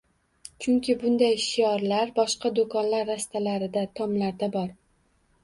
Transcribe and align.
Chunki 0.65 0.95
bunday 1.03 1.37
shiorlar 1.43 2.13
boshqa 2.15 2.51
do‘konlar 2.61 3.05
rastalarida, 3.11 3.87
tomlarda 4.01 4.53
bor 4.59 4.75